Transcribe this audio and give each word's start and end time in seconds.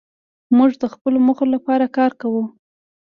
موږ 0.57 0.71
د 0.81 0.83
خپلو 0.93 1.17
موخو 1.25 1.45
لپاره 1.55 1.85
کار 1.97 2.11
کوو. 2.21 2.43